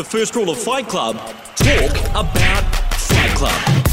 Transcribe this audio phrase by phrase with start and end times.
[0.00, 1.16] The first rule of Fight Club
[1.56, 3.84] talk about Fight Club.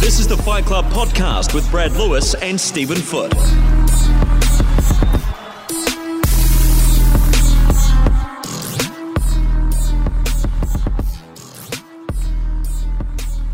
[0.00, 3.30] This is the Fight Club podcast with Brad Lewis and Stephen Foot.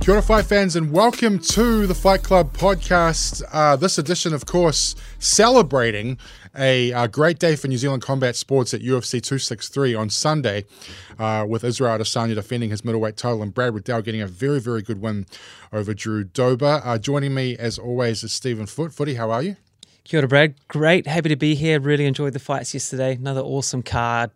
[0.01, 3.43] Kia ora, Fight fans, and welcome to the Fight Club podcast.
[3.53, 6.19] Uh, this edition, of course, celebrating
[6.57, 10.65] a, a, great day for New Zealand combat sports at UFC 263 on Sunday,
[11.19, 14.83] uh, with Israel Adesanya defending his middleweight title and Brad Riddell getting a very, very
[14.83, 15.27] good win
[15.73, 16.81] over Drew Dober.
[16.85, 18.93] Uh, joining me, as always, is Stephen Foot.
[18.93, 19.57] Footy, how are you?
[20.05, 20.55] Kia ora, Brad.
[20.69, 21.07] Great.
[21.07, 21.79] Happy to be here.
[21.79, 23.15] Really enjoyed the fights yesterday.
[23.15, 24.31] Another awesome card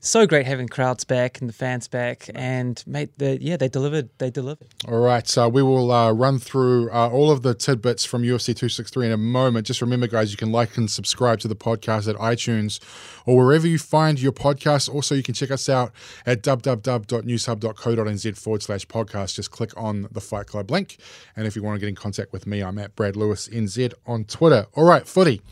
[0.00, 4.08] so great having crowds back and the fans back, and mate, the, yeah, they delivered.
[4.18, 4.68] They delivered.
[4.86, 8.46] All right, so we will uh, run through uh, all of the tidbits from UFC
[8.46, 9.66] 263 in a moment.
[9.66, 12.78] Just remember, guys, you can like and subscribe to the podcast at iTunes
[13.26, 15.92] or wherever you find your podcast Also, you can check us out
[16.24, 19.34] at www.newshub.co.nz forward slash podcast.
[19.34, 20.98] Just click on the Fight Club link,
[21.34, 23.94] and if you want to get in contact with me, I'm at Brad Lewis NZ
[24.06, 24.66] on Twitter.
[24.74, 25.42] All right, footy.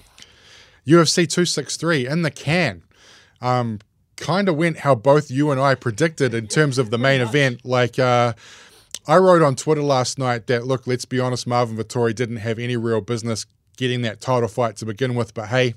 [0.86, 2.82] UFC 263 in the can.
[3.40, 3.80] Um,
[4.16, 7.64] kind of went how both you and I predicted in terms of the main event.
[7.64, 8.34] Like, uh,
[9.06, 12.58] I wrote on Twitter last night that, look, let's be honest, Marvin Vettori didn't have
[12.58, 15.34] any real business getting that title fight to begin with.
[15.34, 15.74] But hey,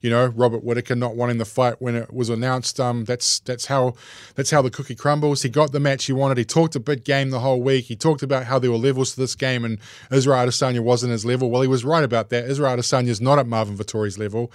[0.00, 2.78] you know, Robert Whitaker not wanting the fight when it was announced.
[2.78, 3.94] Um, that's that's how
[4.34, 5.42] that's how the cookie crumbles.
[5.42, 6.38] He got the match he wanted.
[6.38, 7.86] He talked a big game the whole week.
[7.86, 9.78] He talked about how there were levels to this game, and
[10.12, 11.50] Israel Adesanya wasn't his level.
[11.50, 12.44] Well, he was right about that.
[12.44, 14.52] Israel Adesanya is not at Marvin Vettori's level.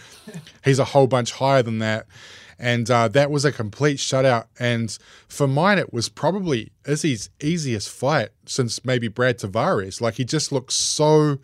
[0.63, 2.05] He's a whole bunch higher than that
[2.59, 4.45] and uh, that was a complete shutout.
[4.59, 10.01] And for mine, it was probably Izzy's easiest fight since maybe Brad Tavares.
[10.01, 11.39] Like he just looked so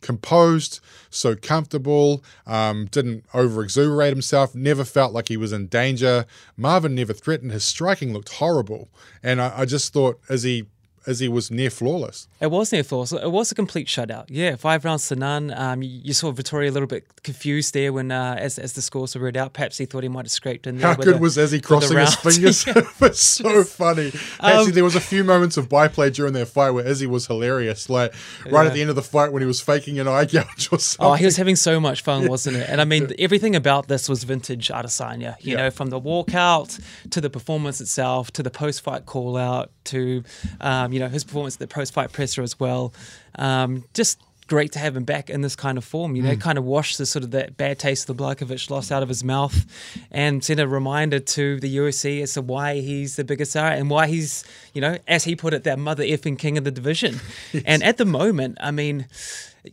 [0.00, 0.80] composed,
[1.10, 6.26] so comfortable, um, didn't over exuberate himself, never felt like he was in danger.
[6.56, 7.52] Marvin never threatened.
[7.52, 8.88] His striking looked horrible.
[9.22, 10.66] And I, I just thought Izzy
[11.06, 12.28] as he was near flawless.
[12.40, 13.12] It was near flawless.
[13.12, 14.26] It was a complete shutout.
[14.28, 15.52] Yeah, five rounds to none.
[15.52, 19.14] Um, you saw Vettori a little bit confused there when uh, as as the scores
[19.14, 19.52] were read out.
[19.52, 20.88] Perhaps he thought he might have scraped in there.
[20.88, 22.66] How good a, was Izzy crossing his fingers?
[22.66, 24.08] it was so funny.
[24.40, 27.26] Actually, um, there was a few moments of byplay during their fight where Izzy was
[27.26, 27.88] hilarious.
[27.88, 28.12] Like
[28.46, 28.68] right yeah.
[28.68, 31.06] at the end of the fight when he was faking an eye gouge or something.
[31.06, 32.68] Oh, he was having so much fun, wasn't it?
[32.68, 35.36] And I mean, everything about this was vintage Adesanya.
[35.40, 35.62] You yeah.
[35.64, 36.80] know, from the walkout
[37.10, 40.22] to the performance itself to the post-fight call out to
[40.60, 42.92] um, you know his performance at the post-fight presser as well.
[43.36, 44.20] Um, just
[44.50, 46.16] great to have him back in this kind of form.
[46.16, 46.40] You know, mm.
[46.40, 49.08] kind of wash the sort of that bad taste of the Blachowicz loss out of
[49.08, 49.64] his mouth,
[50.10, 53.88] and send a reminder to the UFC as to why he's the biggest star and
[53.88, 57.20] why he's, you know, as he put it, that mother effing king of the division.
[57.52, 57.62] yes.
[57.64, 59.06] And at the moment, I mean,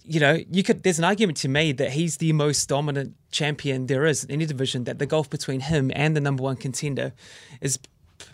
[0.04, 0.84] you know, you could.
[0.84, 4.46] There's an argument to me that he's the most dominant champion there is in any
[4.46, 4.84] division.
[4.86, 7.14] That the gulf between him and the number one contender
[7.62, 7.80] is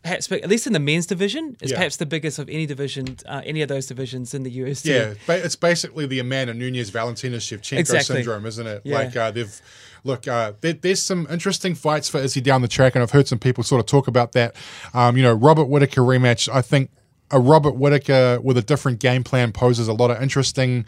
[0.02, 1.78] perhaps at least in the men's division is yeah.
[1.78, 4.86] perhaps the biggest of any division, uh, any of those divisions in the UFC.
[4.86, 8.16] Yeah, it's basically the Amanda Nunes Valentina Shevchenko exactly.
[8.18, 8.82] syndrome, isn't it?
[8.84, 8.96] Yeah.
[8.96, 9.62] Like uh, they've
[10.04, 13.28] look, uh, there, there's some interesting fights for Izzy down the track, and I've heard
[13.28, 14.56] some people sort of talk about that.
[14.94, 16.54] Um, you know, Robert Whitaker rematch.
[16.54, 16.90] I think
[17.32, 20.86] a Robert Whitaker with a different game plan poses a lot of interesting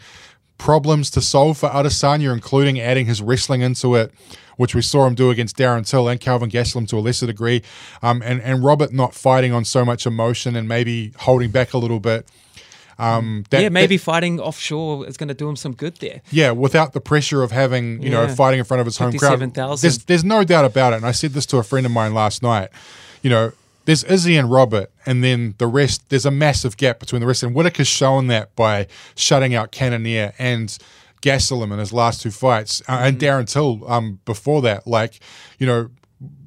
[0.58, 4.12] problems to solve for Adesanya, including adding his wrestling into it
[4.56, 7.62] which we saw him do against Darren Till and Calvin Gastelum to a lesser degree,
[8.02, 11.78] um, and and Robert not fighting on so much emotion and maybe holding back a
[11.78, 12.26] little bit.
[12.98, 16.22] Um, that, yeah, maybe that, fighting offshore is going to do him some good there.
[16.30, 18.26] Yeah, without the pressure of having you yeah.
[18.26, 19.40] know fighting in front of his home crowd.
[19.80, 20.96] There's there's no doubt about it.
[20.96, 22.70] And I said this to a friend of mine last night.
[23.22, 23.52] You know,
[23.86, 26.10] there's Izzy and Robert, and then the rest.
[26.10, 30.34] There's a massive gap between the rest, and Whitaker's shown that by shutting out Cannonier
[30.38, 30.76] and
[31.22, 33.24] Gastelum in his last two fights, uh, and mm-hmm.
[33.24, 34.86] Darren Till um, before that.
[34.86, 35.20] Like,
[35.58, 35.90] you know,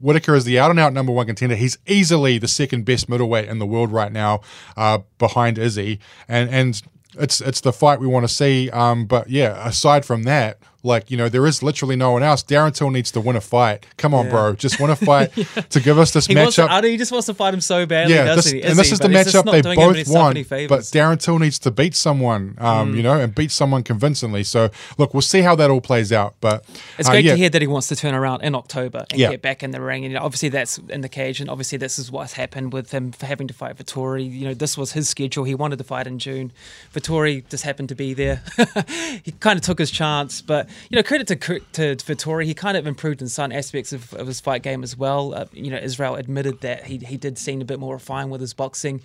[0.01, 1.55] Whitaker is the out and out number one contender.
[1.55, 4.41] He's easily the second best middleweight in the world right now,
[4.75, 6.81] uh, behind Izzy, and and
[7.17, 8.69] it's it's the fight we want to see.
[8.71, 12.41] Um, but yeah, aside from that, like, you know, there is literally no one else.
[12.43, 13.85] Darren Till needs to win a fight.
[13.97, 14.31] Come on, yeah.
[14.31, 14.53] bro.
[14.53, 15.43] Just win a fight yeah.
[15.43, 16.81] to give us this he matchup.
[16.81, 19.09] To, he just wants to fight him so badly, yeah, this, And this is the
[19.09, 20.35] matchup they both want.
[20.69, 22.97] But Darren Till needs to beat someone, um, mm.
[22.97, 24.43] you know, and beat someone convincingly.
[24.43, 26.35] So, look, we'll see how that all plays out.
[26.39, 26.63] But
[26.97, 27.31] it's uh, great yeah.
[27.33, 29.81] to hear that he wants to turn around in October and get back in the
[29.81, 30.05] ring.
[30.05, 31.41] And you know, obviously, that's in the cage.
[31.41, 34.29] And obviously, this is what's happened with him for having to fight Vettori.
[34.31, 35.43] You know, this was his schedule.
[35.43, 36.53] He wanted to fight in June.
[36.93, 38.43] Vettori just happened to be there.
[39.23, 40.41] he kind of took his chance.
[40.41, 44.13] But you know, credit to to Vettori, he kind of improved in some aspects of,
[44.13, 45.33] of his fight game as well.
[45.33, 48.41] Uh, you know, Israel admitted that he he did seem a bit more refined with
[48.41, 49.01] his boxing,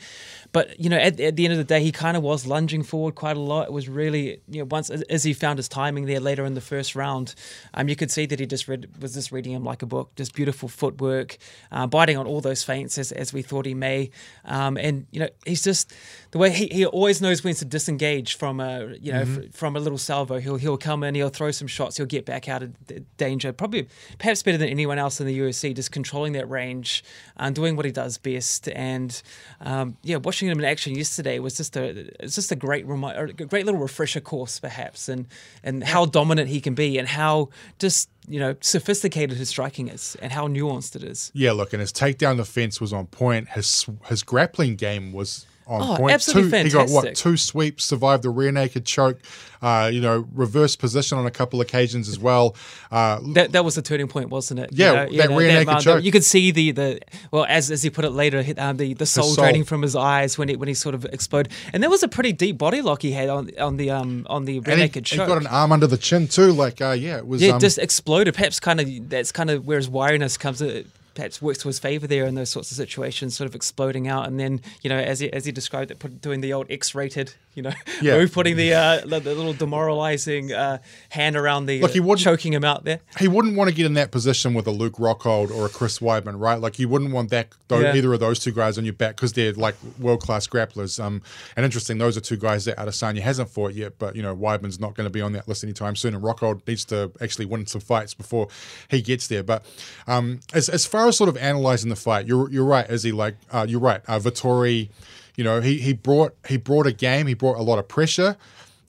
[0.52, 2.82] but you know, at, at the end of the day, he kind of was lunging
[2.82, 3.66] forward quite a lot.
[3.66, 6.60] It was really you know once as he found his timing there later in the
[6.60, 7.34] first round,
[7.74, 10.14] um, you could see that he just read was just reading him like a book,
[10.16, 11.36] just beautiful footwork,
[11.72, 14.10] uh, biting on all those feints as, as we thought he may,
[14.44, 15.92] um, and you know, he's just
[16.30, 19.44] the way he, he always knows when to disengage from a you know mm-hmm.
[19.44, 20.38] f- from a little salvo.
[20.38, 22.72] He'll he'll come in, he'll throw some shots, he'll get back out of
[23.16, 23.52] danger.
[23.52, 27.04] Probably perhaps better than anyone else in the UFC, just controlling that range
[27.36, 28.68] and doing what he does best.
[28.68, 29.20] And
[29.60, 33.14] um, yeah, watching him in action yesterday was just a it's just a great remi-
[33.14, 35.26] a great little refresher course perhaps, and
[35.62, 37.48] and how dominant he can be and how
[37.78, 41.30] just you know, sophisticated his striking is and how nuanced it is.
[41.34, 43.50] Yeah, look, and his takedown defense was on point.
[43.50, 46.12] His his grappling game was on oh, point.
[46.12, 46.80] Absolutely two, fantastic.
[46.80, 49.18] He got what two sweeps, survived the rear naked choke,
[49.62, 52.54] uh, you know, reverse position on a couple occasions as well.
[52.90, 54.70] Uh, that that was the turning point, wasn't it?
[54.72, 56.04] Yeah, you know, that you rear know, naked that, choke.
[56.04, 57.00] You could see the the
[57.30, 59.96] well as as he put it later, um, the the soul, soul, draining from his
[59.96, 62.82] eyes when he when he sort of exploded, and there was a pretty deep body
[62.82, 65.28] lock he had on on the um on the rear and naked he, choke.
[65.28, 67.42] He got an arm under the chin too, like uh, yeah, it was.
[67.42, 68.34] Yeah, um, just exploded.
[68.34, 70.60] Perhaps kind of that's kind of where his wiriness comes.
[70.60, 70.82] Uh,
[71.14, 74.26] perhaps works to his favor there in those sorts of situations, sort of exploding out,
[74.26, 77.34] and then you know, as he, as he described it, put, doing the old X-rated,
[77.54, 77.72] you know,
[78.02, 78.18] yeah.
[78.18, 80.78] move, putting the, uh, the, little demoralizing uh,
[81.10, 83.00] hand around the, Look, he uh, choking him out there.
[83.18, 85.98] He wouldn't want to get in that position with a Luke Rockhold or a Chris
[85.98, 86.60] Weidman, right?
[86.60, 87.94] Like you wouldn't want that those, yeah.
[87.94, 91.02] either of those two guys on your back because they're like world class grapplers.
[91.02, 91.22] Um,
[91.56, 94.80] and interesting, those are two guys that Adesanya hasn't fought yet, but you know, Weidman's
[94.80, 97.66] not going to be on that list anytime soon, and Rockhold needs to actually win
[97.66, 98.48] some fights before
[98.88, 99.42] he gets there.
[99.42, 99.64] But
[100.06, 102.26] um, as as far as sort of analyzing the fight.
[102.26, 103.12] You're you're right, Izzy.
[103.12, 104.00] Like uh, you're right.
[104.06, 104.90] Uh, Vettori,
[105.36, 107.26] you know, he he brought he brought a game.
[107.26, 108.36] He brought a lot of pressure.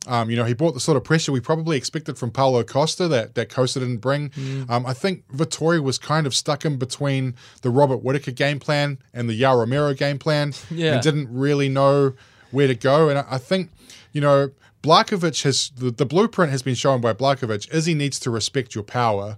[0.08, 3.08] Um, you know, he brought the sort of pressure we probably expected from Paulo Costa
[3.08, 4.30] that that Costa didn't bring.
[4.30, 4.70] Mm.
[4.70, 9.00] Um, I think Vettori was kind of stuck in between the Robert Whitaker game plan
[9.14, 10.94] and the Yoel Romero game plan, yeah.
[10.94, 12.14] and didn't really know
[12.52, 13.10] where to go.
[13.10, 13.72] And I, I think,
[14.14, 14.52] you know,
[14.84, 17.74] Blachowicz has the, the blueprint has been shown by Blachowicz.
[17.74, 19.38] Izzy needs to respect your power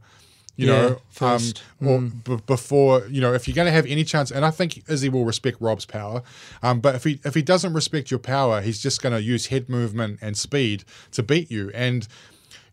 [0.57, 1.63] you yeah, know, first.
[1.81, 2.24] Um, or mm.
[2.24, 5.07] b- before you know, if you're going to have any chance, and I think Izzy
[5.07, 6.24] will respect Rob's power,
[6.62, 9.48] um, but if he if he doesn't respect your power, he's just going to use
[9.48, 11.71] head movement and speed to beat you.
[11.74, 12.07] And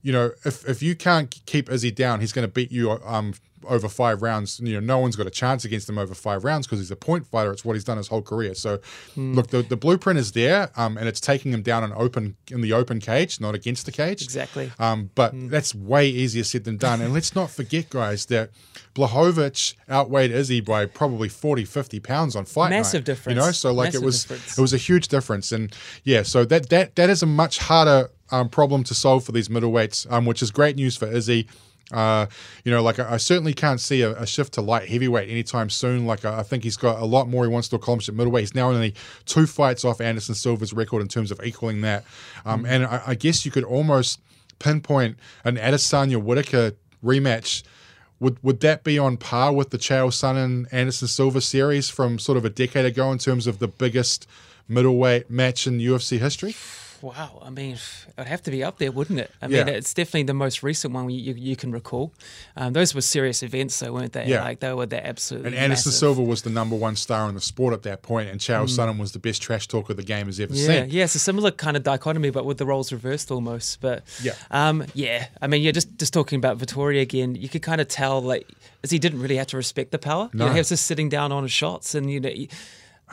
[0.04, 3.32] you know, if if you can't keep Izzy down, he's going to beat you um,
[3.66, 4.60] over five rounds.
[4.60, 6.96] You know, no one's got a chance against him over five rounds because he's a
[6.96, 7.50] point fighter.
[7.50, 8.54] It's what he's done his whole career.
[8.54, 8.78] So,
[9.16, 9.34] mm.
[9.34, 12.60] look, the, the blueprint is there, um, and it's taking him down an open in
[12.60, 14.22] the open cage, not against the cage.
[14.22, 14.70] Exactly.
[14.78, 15.48] Um, but mm.
[15.48, 17.00] that's way easier said than done.
[17.00, 18.50] And let's not forget, guys, that
[18.94, 23.36] Blachowicz outweighed Izzy by probably 40, 50 pounds on fight Massive night, difference.
[23.38, 24.58] You know, so like Massive it was difference.
[24.58, 25.50] it was a huge difference.
[25.50, 25.74] And
[26.04, 29.48] yeah, so that that that is a much harder um, problem to solve for these
[29.48, 31.46] middleweights, um, which is great news for Izzy.
[31.92, 32.26] Uh,
[32.64, 35.68] you know, like I, I certainly can't see a, a, shift to light heavyweight anytime
[35.68, 36.06] soon.
[36.06, 38.42] Like I, I, think he's got a lot more he wants to accomplish at middleweight.
[38.42, 38.94] He's now only
[39.26, 42.04] two fights off Anderson Silva's record in terms of equaling that.
[42.46, 42.72] Um, mm-hmm.
[42.72, 44.18] And I, I, guess you could almost
[44.58, 46.72] pinpoint an Adesanya Whitaker
[47.04, 47.62] rematch.
[48.18, 52.38] Would would that be on par with the Chael Sonnen Anderson Silva series from sort
[52.38, 54.26] of a decade ago in terms of the biggest
[54.66, 56.54] middleweight match in UFC history?
[57.04, 57.76] Wow, I mean,
[58.16, 59.30] it'd have to be up there, wouldn't it?
[59.42, 62.14] I mean, it's definitely the most recent one you, you can recall.
[62.56, 64.24] Um, those were serious events, though, weren't they?
[64.24, 64.42] Yeah.
[64.42, 65.98] Like, they were the absolutely And Anderson massive.
[65.98, 68.74] Silva was the number one star in the sport at that point, and Chael mm.
[68.74, 70.66] Sonnen was the best trash talker the game has ever yeah.
[70.66, 70.90] seen.
[70.90, 73.82] Yeah, it's a similar kind of dichotomy, but with the roles reversed almost.
[73.82, 75.26] But yeah, um, yeah.
[75.42, 77.34] I mean, you're just just talking about Vettori again.
[77.34, 78.48] You could kind of tell, like,
[78.82, 80.30] as he didn't really have to respect the power.
[80.32, 80.44] No.
[80.44, 82.30] You know, he was just sitting down on his shots, and you know.
[82.30, 82.48] He,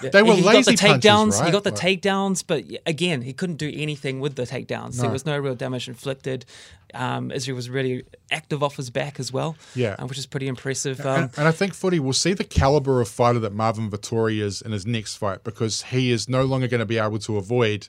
[0.02, 1.40] they were he lazy got the takedowns.
[1.40, 1.46] right?
[1.46, 4.98] He got the like, takedowns, but again, he couldn't do anything with the takedowns.
[4.98, 5.04] No.
[5.04, 6.46] There was no real damage inflicted.
[6.94, 10.48] Um, Israel was really active off his back as well, yeah, uh, which is pretty
[10.48, 11.00] impressive.
[11.06, 14.42] Um, and, and, I think footy will see the caliber of fighter that Marvin Vettori
[14.42, 17.38] is in his next fight because he is no longer going to be able to
[17.38, 17.88] avoid.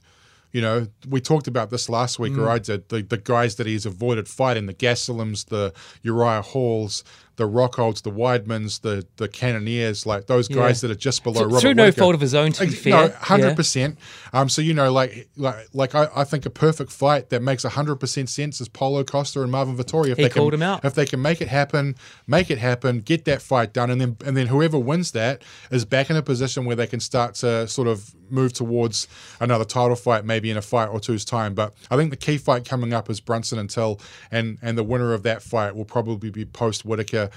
[0.53, 2.43] You know, we talked about this last week, Mm.
[2.47, 2.91] or I did.
[2.91, 7.03] The, the guys that he's avoided fighting, the Gastelums, the Uriah Halls,
[7.43, 10.89] the Rockholds, the Weidmans, the the Cannoniers, like those guys Yeah.
[10.89, 12.01] that are just below through Robert through no Whitaker.
[12.01, 12.93] fault of his own, to be fair.
[12.93, 13.17] No, Yeah.
[13.19, 13.99] hundred percent.
[14.33, 17.65] Um, so you know, like, like, like I, I think a perfect fight that makes
[17.65, 20.09] hundred percent sense is Paulo Costa and Marvin Vettori.
[20.11, 20.85] If He they called can, him out.
[20.85, 21.97] If they can make it happen,
[22.29, 25.85] make it happen, get that fight done, and then and then whoever wins that is
[25.85, 29.07] back in a position where they can start to sort of move towards
[29.41, 31.53] another title fight, maybe in a fight or two's time.
[31.55, 34.85] But I think the key fight coming up is Brunson and Till, and and the
[34.85, 37.29] winner of that fight will probably be post Whitaker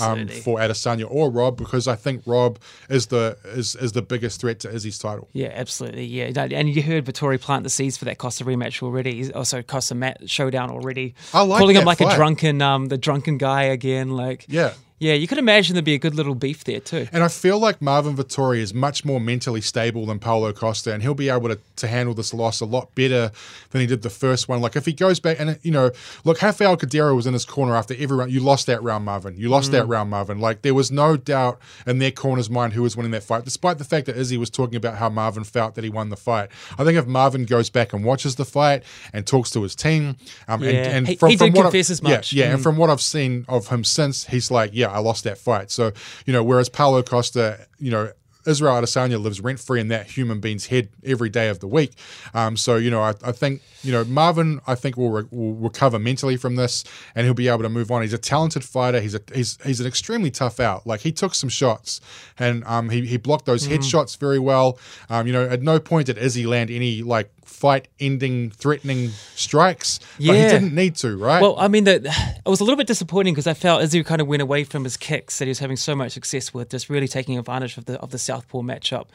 [0.00, 4.40] um, for Adesanya or Rob because I think Rob is the is is the biggest
[4.40, 5.28] threat to Izzy's title.
[5.32, 6.04] Yeah, absolutely.
[6.04, 9.14] Yeah, and you heard Vettori plant the seeds for that Costa rematch already.
[9.14, 11.14] He's also Costa Matt showdown already.
[11.34, 12.12] I like calling him like fight.
[12.12, 14.10] a drunken, um, the drunken guy again.
[14.10, 14.74] Like, Yeah.
[15.02, 15.14] Yeah.
[15.14, 17.08] You could imagine there'd be a good little beef there too.
[17.12, 21.02] And I feel like Marvin Vettori is much more mentally stable than Paulo Costa, and
[21.02, 23.32] he'll be able to, to handle this loss a lot better
[23.70, 24.60] than he did the first one.
[24.60, 25.90] Like if he goes back and you know,
[26.24, 28.30] look, Rafael Cordeiro was in his corner after every round.
[28.30, 29.36] You lost that round, Marvin.
[29.36, 30.38] You lost that round, Marvin.
[30.38, 33.78] Like there was no doubt in their corner's mind who was winning that fight, despite
[33.78, 36.48] the fact that Izzy was talking about how Marvin felt that he won the fight.
[36.78, 40.16] I think if Marvin goes back and watches the fight and talks to his team,
[40.46, 40.70] um, Yeah.
[40.70, 42.32] and, and He- from, he from did what I- confess as much.
[42.32, 42.62] Yeah, and Mm.
[42.62, 45.70] from what I've seen of him since, he's like, yeah, I lost that fight.
[45.70, 45.92] So,
[46.26, 48.12] you know, whereas Paulo Costa, you know,
[48.46, 51.92] Israel Adesanya lives rent free in that human being's head every day of the week.
[52.34, 55.54] Um, so, you know, I, I think, you know, Marvin, I think will, re- will
[55.54, 56.84] recover mentally from this
[57.14, 58.02] and he'll be able to move on.
[58.02, 59.00] He's a talented fighter.
[59.00, 60.86] He's a he's he's an extremely tough out.
[60.86, 62.00] Like he took some shots
[62.38, 63.76] and um, he he blocked those Mm.
[63.78, 64.78] headshots very well.
[65.08, 70.00] Um, you know, at no point did Izzy land any like fight ending threatening strikes.
[70.18, 70.34] Yeah.
[70.34, 71.40] he didn't need to, right?
[71.42, 71.96] Well, I mean, the,
[72.44, 74.84] it was a little bit disappointing because I felt Izzy kind of went away from
[74.84, 77.84] his kicks that he was having so much success with, just really taking advantage of
[77.84, 79.06] the of the southpaw matchup.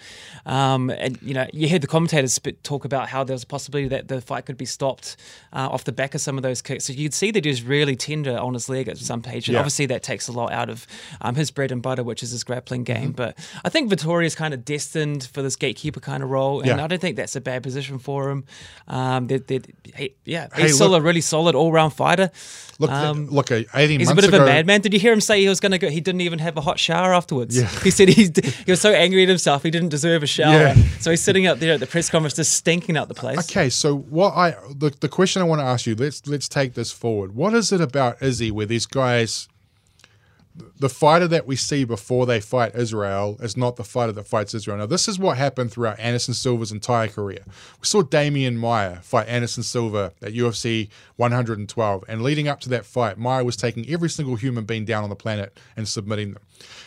[0.45, 3.87] Um, and you know, you heard the commentators talk about how there was a possibility
[3.89, 5.17] that the fight could be stopped
[5.53, 6.85] uh, off the back of some of those kicks.
[6.85, 9.47] So you'd see that he was really tender on his leg at some page.
[9.47, 9.59] And Yeah.
[9.59, 10.85] obviously, that takes a lot out of
[11.21, 13.01] um, his bread and butter, which is his grappling Mm-hmm.
[13.03, 13.11] game.
[13.13, 16.67] But I think Vittoria is kind of destined for this gatekeeper kind of role, and
[16.67, 16.83] Yeah.
[16.83, 18.43] I don't think that's a bad position for him.
[18.87, 19.59] Um, they they
[19.95, 22.29] he, yeah, Hey, he's still look- a really solid all round fighter.
[22.79, 24.81] Look, Um, look, uh, 18 He's a bit of a madman.
[24.81, 25.89] Did you hear him say he was going to go?
[25.89, 27.57] He didn't even have a hot shower afterwards.
[27.57, 27.67] Yeah.
[27.87, 28.29] He said he
[28.65, 30.51] he was so angry at himself he didn't deserve a shower.
[30.51, 30.75] Yeah.
[30.99, 33.39] So he's sitting up there at the press conference just stinking out the place.
[33.39, 36.73] Okay, so what I the, the question I want to ask you, let's let's take
[36.73, 37.35] this forward.
[37.35, 39.47] What is it about Izzy where these guys
[40.79, 44.53] the fighter that we see before they fight Israel is not the fighter that fights
[44.53, 44.77] Israel.
[44.77, 47.43] Now, this is what happened throughout Anderson Silva's entire career.
[47.45, 52.85] We saw Demian Maia fight Anderson Silva at UFC 112, and leading up to that
[52.85, 56.43] fight, Maia was taking every single human being down on the planet and submitting them.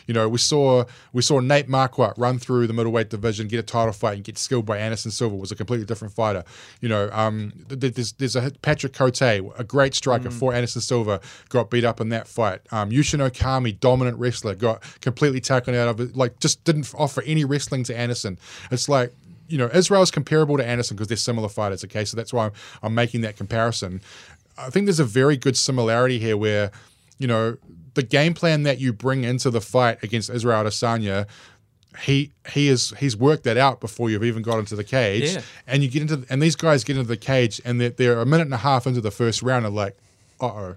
[0.07, 3.63] You know, we saw we saw Nate Marquardt run through the middleweight division, get a
[3.63, 5.37] title fight, and get skilled by Anderson Silva.
[5.37, 6.45] Was a completely different fighter.
[6.81, 10.81] You know, um, th- th- there's there's a Patrick Cote, a great striker for Anderson
[10.81, 12.61] Silva, got beat up in that fight.
[12.73, 13.21] Um, Yushin
[13.61, 16.17] Okami, dominant wrestler, got completely taken out of it.
[16.17, 18.39] Like, just didn't offer any wrestling to Anderson.
[18.71, 19.13] It's like
[19.49, 21.83] you know, Israel's comparable to Anderson because they're similar fighters.
[21.85, 22.53] Okay, so that's why I'm,
[22.85, 24.01] I'm making that comparison.
[24.57, 26.71] I think there's a very good similarity here where,
[27.19, 27.57] you know,
[27.95, 31.27] the game plan that you bring into the fight against Israel Adesanya,
[32.03, 35.43] he he is he's worked that out before you've even got into the cage, Yeah.
[35.67, 38.27] and you get into and these guys get into the cage and they're, they're a
[38.27, 39.97] minute and a half into the first round and like,
[40.41, 40.77] uh oh.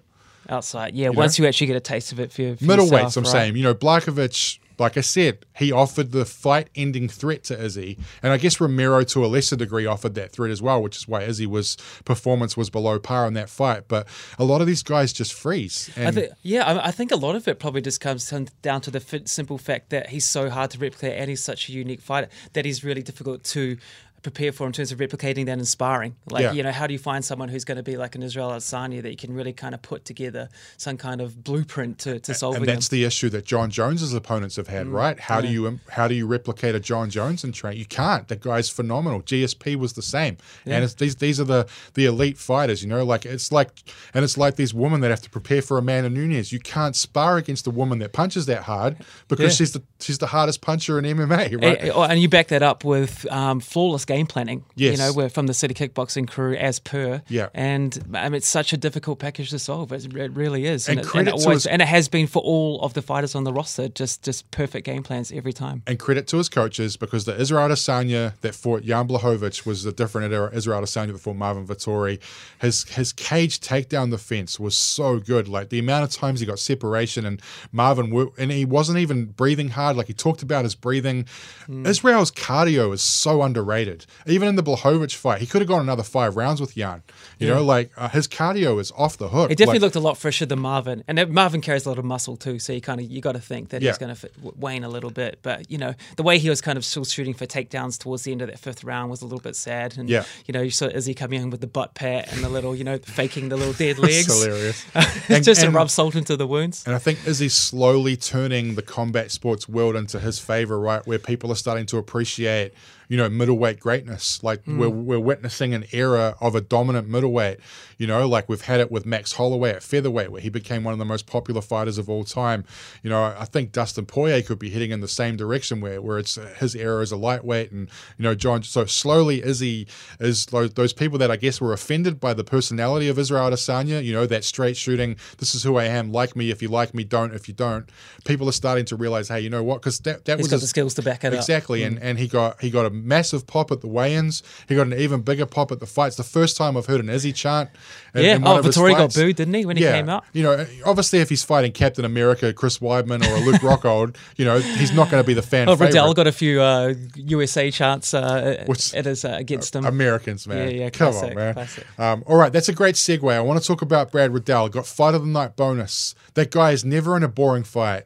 [0.49, 1.09] Outside, yeah.
[1.09, 3.31] once you actually get a taste of it for, for Middleweights, yourself, I'm right?
[3.31, 3.55] saying.
[3.55, 7.97] You know, Blachowicz, like I said, he offered the fight ending threat to Izzy.
[8.21, 11.07] And I guess Romero to a lesser degree offered that threat as well, which is
[11.07, 13.87] why Izzy was performance was below par in that fight.
[13.87, 14.07] But
[14.39, 15.91] a lot of these guys just freeze.
[15.95, 18.29] And I think, yeah, I, I think a lot of it probably just comes
[18.61, 21.69] down- to the fi- simple fact that he's so hard to replicate and he's such
[21.69, 23.77] a unique fighter that he's really difficult to
[24.23, 26.15] prepare for in terms of replicating that and sparring.
[26.29, 26.51] Like, Yeah.
[26.53, 29.01] you know, how do you find someone who's going to be like an Israel Adesanya
[29.03, 32.61] that you can really kind of put together some kind of blueprint to, to solving
[32.61, 32.99] and that's them?
[32.99, 35.19] the issue that Jon Jones's opponents have Mm, had, right?
[35.19, 37.77] How do you how do you replicate a Jon Jones in train?
[37.77, 38.27] You can't.
[38.29, 39.21] That guy's phenomenal.
[39.21, 42.81] GSP was the same, and it's, these these are the the elite fighters.
[42.81, 43.69] You know, like it's like
[44.13, 46.51] and it's like these women that have to prepare for Amanda Nunes.
[46.53, 49.57] You can't spar against a woman that punches that hard because Yeah.
[49.57, 51.79] she's the she's the hardest puncher in MMA, right?
[51.81, 54.63] And, and you back that up with um, flawless game planning.
[54.75, 54.91] Yes.
[54.93, 57.21] You know, we're from the City Kickboxing crew as per.
[57.27, 57.49] Yeah.
[57.53, 59.91] And I mean, it's such a difficult package to solve.
[59.91, 60.87] It it really is.
[60.89, 63.35] And it, credit it always, his- and it has been for all of the fighters
[63.35, 63.87] on the roster.
[63.89, 65.81] Just just perfect game plans every time.
[65.87, 69.91] and credit to his coaches because the Israel Adesanya that fought Jan Blachowicz was a
[69.91, 72.19] different Israel Adesanya fought Marvin Vettori.
[72.61, 75.47] His his cage takedown defense was so good.
[75.47, 77.41] Like the amount of times he got separation and
[77.71, 79.97] Marvin and he wasn't even breathing hard.
[79.97, 81.25] Like he talked about his breathing.
[81.65, 81.85] Hmm.
[81.85, 84.02] Israel's cardio is so underrated.
[84.25, 87.03] Even in the Blachowicz fight, he could have gone another five rounds with Jan.
[87.39, 89.51] You know, like uh, his cardio is off the hook.
[89.51, 92.05] It definitely Like, looked a lot fresher than Marvin, and Marvin carries a lot of
[92.05, 92.59] muscle too.
[92.59, 93.91] So you kind of you got to think that Yeah.
[93.91, 95.39] he's going to wane a little bit.
[95.41, 98.31] But you know the way he was kind of still shooting for takedowns towards the
[98.31, 99.97] end of that fifth round was a little bit sad.
[99.97, 100.23] And Yeah.
[100.45, 102.83] you know you saw Izzy coming in with the butt pat and the little you
[102.83, 104.27] know faking the little dead legs.
[104.27, 104.85] It's hilarious.
[105.29, 106.83] And- just to and- rub salt into the wounds.
[106.85, 111.05] And I think he slowly turning the combat sports world into his favor, right?
[111.05, 112.73] Where people are starting to appreciate,
[113.07, 114.43] you know, middleweight greatness.
[114.43, 114.77] Like mm.
[114.77, 117.59] we're, we're witnessing an era of a dominant middleweight.
[117.97, 120.93] You know, like we've had it with Max Holloway at featherweight, where he became one
[120.93, 122.65] of the most popular fighters of all time.
[123.01, 126.17] You know, I think Dustin Poirier could be heading in the same direction, where where
[126.17, 128.63] it's his era as a lightweight, and you know, John.
[128.63, 129.87] So slowly, Izzy
[130.19, 134.03] is tho- those people that I guess were offended by the personality of Israel Adesanya.
[134.03, 135.17] You know, that straight shooting.
[135.37, 136.11] This is who I am.
[136.11, 137.03] Like me if you like me.
[137.03, 137.89] Don't if you don't.
[138.25, 139.81] People are starting to realize, hey, you know what?
[139.81, 141.39] Because that that He's was got his- the skills to back it up.
[141.39, 142.03] Exactly, and mm.
[142.03, 144.43] and he got he got a massive pop at the weigh-ins.
[144.69, 146.15] He got an even bigger pop at the fights.
[146.15, 147.69] The first time I've heard an Izzy chant.
[148.15, 148.35] in- Yeah.
[148.35, 150.23] in Oh, Vettori got booed, didn't he, when he came out?
[150.33, 154.45] You know, obviously, if he's fighting Captain America, Chris Weidman, or a Luke Rockhold, you
[154.45, 155.67] know, he's not going to be the fan.
[155.67, 155.87] Oh, favorite.
[155.87, 159.85] Riddell got a few uh, USA chants uh, Which- it is uh, against him.
[159.85, 160.69] Americans, man.
[160.69, 161.53] Yeah, yeah, Come classic, on, man.
[161.53, 161.85] classic.
[161.99, 163.31] Um, all right, that's a great segue.
[163.33, 164.69] I want to talk about Brad Riddell.
[164.69, 166.13] Got fight of the night bonus.
[166.35, 168.03] That guy is never in a boring fight.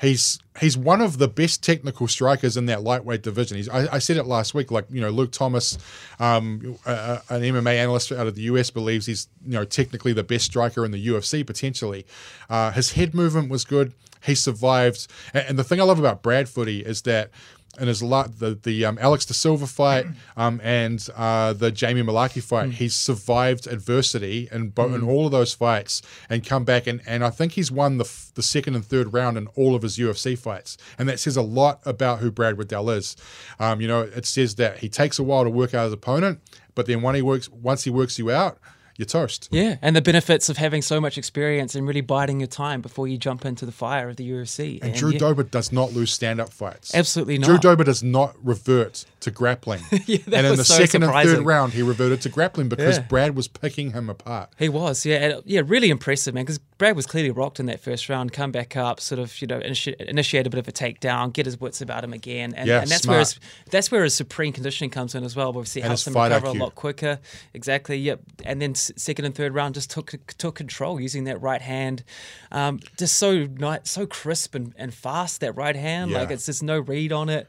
[0.00, 3.56] He's he's one of the best technical strikers in that lightweight division.
[3.56, 4.70] He's, I, I said it last week.
[4.70, 5.78] Like you know, Luke Thomas,
[6.20, 10.44] um, an MMA analyst out of the US, believes he's you know technically the best
[10.44, 12.04] striker in the UFC potentially.
[12.50, 13.92] Uh, his head movement was good.
[14.22, 17.30] He survived, and, and the thing I love about Brad Footy is that
[17.78, 20.06] in his la- the the um, Alex De Silva fight
[20.36, 25.32] um, and uh, the Jamie Mullarkey fight, he's survived adversity in bo- in all of
[25.32, 28.74] those fights and come back and, and I think he's won the f- the second
[28.74, 32.18] and third round in all of his UFC fights, and that says a lot about
[32.20, 33.16] who Brad Riddell is.
[33.58, 36.40] Um, you know, it says that he takes a while to work out his opponent,
[36.74, 38.58] but then when he works once he works you out,
[38.98, 39.48] you're toast.
[39.50, 43.08] Yeah, and the benefits of having so much experience and really biding your time before
[43.08, 44.78] you jump into the fire of the UFC.
[44.82, 46.94] And Drew yeah, Dober does not lose stand-up fights.
[46.94, 47.46] Absolutely not.
[47.46, 47.58] Drew.
[47.58, 49.82] Dober does not revert to grappling.
[50.06, 52.98] Yeah, that and in the so second and third round, he reverted to grappling because
[52.98, 53.04] Yeah.
[53.04, 54.50] Brad was picking him apart.
[54.56, 56.44] He was, yeah, and, yeah, really impressive, man.
[56.44, 59.46] Because Brad was clearly rocked in that first round, come back up, sort of, you
[59.46, 62.68] know, initi- initiate a bit of a takedown, get his wits about him again, and,
[62.68, 63.14] Yeah, and that's smart.
[63.14, 63.40] where his
[63.70, 65.48] that's where his supreme conditioning comes in as well.
[65.48, 66.50] Obviously, And helps him recover IQ.
[66.50, 67.18] a lot quicker.
[67.54, 68.20] Exactly, yep.
[68.44, 72.04] And then second and third round just took took control using that right hand,
[72.52, 75.40] um, just so nice, so crisp and, and fast.
[75.40, 76.18] That right hand, Yeah.
[76.20, 77.48] like it's just no read on it.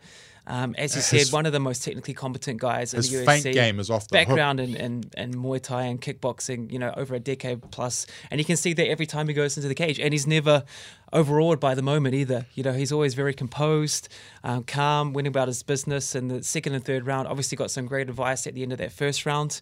[0.50, 3.18] Um, as you His- said, one of the most technically competent guys in His the
[3.18, 3.26] UFC.
[3.44, 4.28] feint game is off the hook.
[4.30, 8.08] background in, in, in Muay Thai and kickboxing, you know, over a decade plus.
[8.32, 10.64] and you can see that every time he goes into the cage, and he's never
[11.14, 12.46] overawed by the moment either.
[12.54, 14.10] You know, he's always very composed,
[14.44, 16.16] um, calm, winning about his business.
[16.16, 18.78] And the second and third round, obviously got some great advice at the end of
[18.80, 19.62] that first round,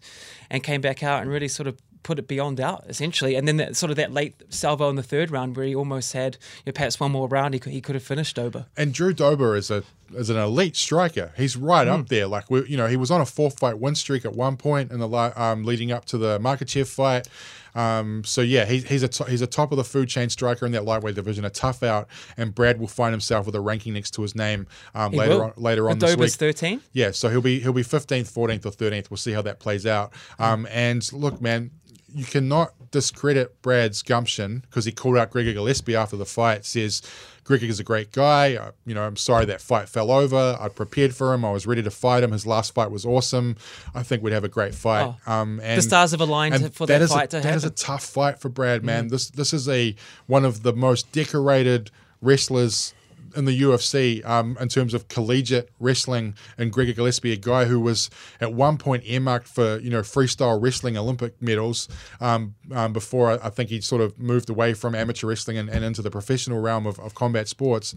[0.50, 3.56] and came back out and really sort of put it beyond doubt essentially and then
[3.56, 6.70] that sort of that late salvo in the third round where he almost had you
[6.70, 9.56] know, perhaps one more round he could, he could have finished Dober And Drew Dober
[9.56, 9.82] is a
[10.14, 11.32] is an elite striker.
[11.36, 11.92] He's right Hmm.
[11.94, 12.26] up there.
[12.26, 14.90] Like we, you know, he was on a four fight win streak at one point
[14.92, 15.08] in the
[15.40, 17.28] um, leading up to the Makhachev fight.
[17.74, 20.72] Um, so yeah, he, he's a he's a top of the food chain striker in
[20.72, 21.44] that lightweight division.
[21.44, 24.66] A tough out, and Brad will find himself with a ranking next to his name
[24.94, 25.42] um, later will.
[25.42, 26.30] on later on With this week.
[26.32, 29.10] 13 Yeah, so he'll be he'll be fifteenth, fourteenth, or thirteenth.
[29.10, 30.12] We'll see how that plays out.
[30.38, 31.70] Um, and look, man,
[32.14, 36.64] you cannot discredit Brad's gumption because he called out Gregor Gillespie after the fight.
[36.64, 37.02] Says
[37.46, 38.56] Gregor is a great guy.
[38.56, 40.58] Uh, you know, I'm sorry that fight fell over.
[40.60, 41.44] I prepared for him.
[41.44, 42.32] I was ready to fight him.
[42.32, 43.56] His last fight was awesome.
[43.94, 45.14] I think we'd have a great fight.
[45.26, 47.56] Oh, um, and the stars have aligned for that, is fight a, to that happen.
[47.56, 49.08] is a tough fight for Brad, man.
[49.08, 49.94] This this is a
[50.26, 52.94] one of the most decorated wrestlers
[53.36, 56.34] in the UFC um, in terms of collegiate wrestling.
[56.58, 60.60] And Gregor Gillespie, a guy who was at one point earmarked for you know freestyle
[60.60, 61.88] wrestling Olympic medals
[62.20, 65.68] um, um, before I, I think he sort of moved away from amateur wrestling and,
[65.68, 67.94] and into the professional realm of, of combat sports.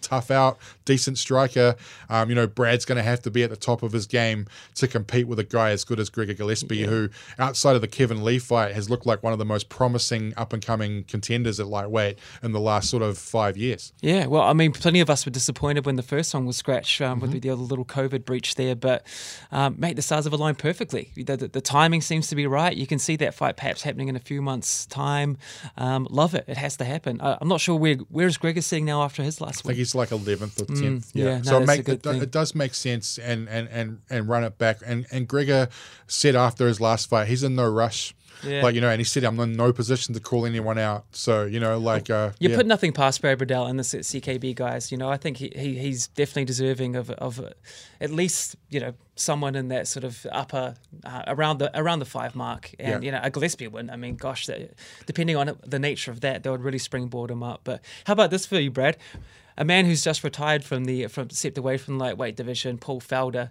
[0.00, 1.74] Tough out, decent striker.
[2.08, 4.46] Um, you know, Brad's going to have to be at the top of his game
[4.74, 8.22] to compete with a guy as good as Gregor Gillespie, who, outside of the Kevin
[8.24, 11.66] Lee fight, has looked like one of the most promising up and coming contenders at
[11.66, 13.92] lightweight in the last sort of five years.
[14.00, 17.00] Yeah, well, I mean, plenty of us were disappointed when the first one was scratched
[17.00, 17.32] um, Mm-hmm.
[17.32, 18.74] with the other little COVID breach there.
[18.74, 19.06] But,
[19.52, 21.10] um, mate, the stars have aligned perfectly.
[21.16, 22.76] The, the, the timing seems to be right.
[22.76, 25.38] You can see that fight perhaps happening in a few months' time.
[25.76, 26.44] Um, love it.
[26.48, 27.20] It has to happen.
[27.20, 29.94] Uh, I'm not sure where where's Gregor sitting now after his last I think he's
[29.94, 31.10] like eleventh or tenth.
[31.14, 34.28] yeah, yeah, no, so it, make, it, it does make sense, and and and and
[34.28, 34.78] run it back.
[34.84, 35.68] And and Gregor
[36.06, 38.14] said after his last fight, he's in no rush.
[38.42, 38.62] Yeah.
[38.62, 41.44] Like you know, and he said, "I'm in no position to call anyone out." So
[41.44, 42.56] you know, like uh, You yeah.
[42.56, 44.92] put nothing past Brad Riddell and the CKB guys.
[44.92, 47.40] You know, I think he, he he's definitely deserving of of
[48.00, 52.04] at least you know someone in that sort of upper uh, around the around the
[52.06, 52.72] five mark.
[52.78, 53.06] And Yeah.
[53.06, 53.88] you know, a Gillespie win.
[53.88, 54.74] I mean, gosh, that,
[55.06, 57.60] depending on the nature of that, that would really springboard him up.
[57.64, 58.98] But how about this for you, Brad?
[59.56, 63.00] A man who's just retired from the from stepped away from the lightweight division, Paul
[63.00, 63.50] Felder.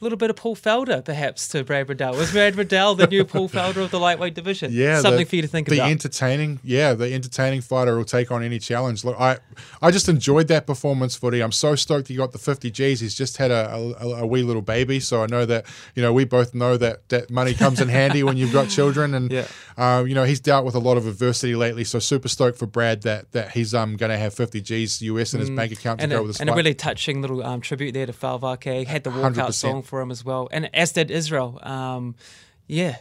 [0.00, 2.14] Little bit of Paul Felder, perhaps, to Brad Riddell.
[2.16, 4.70] Was Brad Riddell the new Paul Felder of the lightweight division?
[4.72, 5.90] Yeah, something the, for you to think the about.
[5.90, 9.04] entertaining, yeah, the entertaining fighter will take on any challenge.
[9.04, 9.38] Look, I,
[9.80, 11.40] I just enjoyed that performance footy.
[11.40, 13.00] I'm so stoked he got the 50 G's.
[13.00, 16.12] He's just had a, a, a wee little baby, so I know that you know
[16.12, 19.46] we both know that that money comes in handy when you've got children, and Yeah.
[19.78, 21.84] uh, you know he's dealt with a lot of adversity lately.
[21.84, 25.32] So super stoked for Brad that that he's um going to have 50 G's US
[25.34, 26.10] in his bank account to Mm.
[26.10, 28.86] go a, with his and a really touching little um, tribute there to Falvake.
[28.86, 29.54] Had the walkout 100%.
[29.54, 31.58] song for him as well, and as did Israel.
[31.62, 32.14] Um,
[32.66, 32.96] yeah,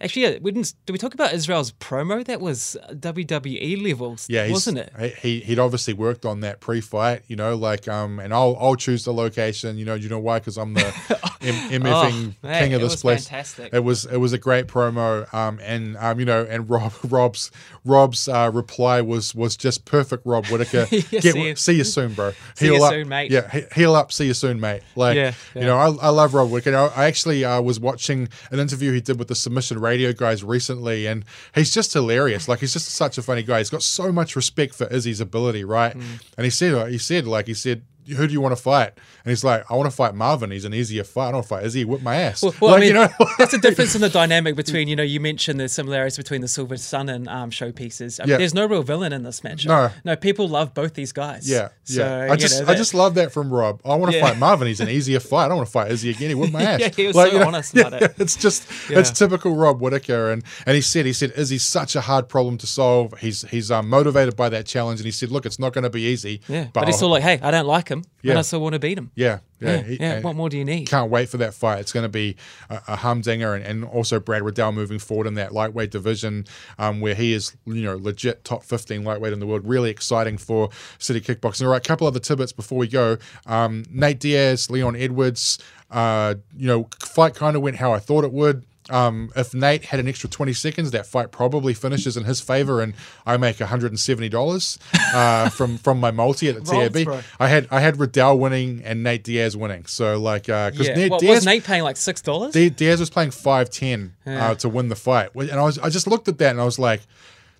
[0.00, 0.72] actually, yeah, we didn't.
[0.86, 2.24] Did we talk about Israel's promo?
[2.24, 4.92] That was WWE levels, Yeah, wasn't it?
[4.98, 8.76] He he- he'd obviously worked on that pre-fight, you know, like um, and I'll I'll
[8.76, 10.38] choose the location, you know, you know why?
[10.38, 10.92] Because I'm the
[11.40, 13.26] MFing Oh, king of this place.
[13.26, 13.72] fantastic.
[13.72, 17.50] It was it was a great promo, um, and um, you know, and Rob Rob's
[17.84, 20.26] Rob's uh, reply was was just perfect.
[20.26, 22.32] Rob Whitaker, Yeah, Get, see you- see you soon, bro.
[22.54, 22.92] See you up.
[22.92, 23.30] soon, mate.
[23.30, 24.12] Yeah, he- heal up.
[24.12, 24.82] See you soon, mate.
[24.96, 26.76] Like, Yeah, you know, I, I love Rob Whitaker.
[26.76, 30.44] I, I actually uh, was watching an interview he did with the Submission Radio guys
[30.44, 31.24] recently, and
[31.54, 32.48] he's just hilarious.
[32.48, 33.58] Like, he's just such a funny guy.
[33.58, 35.96] He's got so much respect for Izzy's ability, right?
[35.96, 36.22] Mm.
[36.36, 37.82] And he said, he said, like, he said.
[38.16, 38.88] Who do you want to fight?
[39.24, 40.50] And he's like, I want to fight Marvin.
[40.50, 41.24] He's an easier fight.
[41.28, 41.84] I don't want to fight Izzy.
[41.84, 42.42] Whip my ass.
[42.42, 44.96] Well, well, like, I mean, you know, that's the difference in the dynamic between you
[44.96, 48.20] know you mentioned the similarities between the Silva Sonnen um, showpieces.
[48.20, 48.36] I mean, Yeah.
[48.38, 49.66] there's no real villain in this match.
[49.66, 49.90] No.
[50.04, 51.48] no, people love both these guys.
[51.50, 52.32] Yeah, so, yeah.
[52.32, 53.80] I just, know, I just love that from Rob.
[53.84, 54.26] I want to Yeah.
[54.26, 54.68] fight Marvin.
[54.68, 55.46] He's an easier fight.
[55.46, 56.28] I don't want to fight Izzy again.
[56.30, 56.80] He whipped my ass.
[56.80, 58.14] Yeah, he was so honest about it.
[58.20, 60.30] It's just, it's typical Rob Whitaker.
[60.30, 63.14] And and he said, he said, Izzy's such a hard problem to solve.
[63.18, 65.90] He's he's um, motivated by that challenge, and he said, look, it's not going to
[65.90, 66.40] be easy.
[66.48, 68.32] yeah, but, he's I'll- still like, hey, I don't like him, Yeah.
[68.32, 69.10] and I still want to beat him.
[69.14, 70.20] yeah, yeah, Yeah, he- yeah.
[70.20, 70.88] What more do you need?
[70.88, 71.78] Can't wait for that fight.
[71.80, 72.36] It's going to be
[72.68, 76.46] a, a humdinger, and, and also Brad Riddell moving forward in that lightweight division,
[76.78, 79.66] um, where he is, you know, legit top fifteen lightweight in the world.
[79.66, 81.64] Really exciting for City Kickboxing.
[81.64, 83.16] All right, a couple other tidbits before we go.
[83.46, 85.58] Um, Nate Diaz, Leon Edwards.
[85.90, 88.64] Uh, you know, fight kind of went how I thought it would.
[88.90, 92.80] Um, if Nate had an extra 20 seconds, that fight probably finishes in his favor,
[92.80, 94.78] and I make $170
[95.14, 97.24] uh, from from my multi at the TAB.
[97.38, 99.86] I had I had Riddell winning and Nate Diaz winning.
[99.86, 100.94] So like because Yeah.
[100.94, 102.52] Nate Diaz was Nate paying like six dollars?
[102.52, 106.06] Diaz was playing five ten uh, to win the fight, and I was I just
[106.06, 107.00] looked at that and I was like,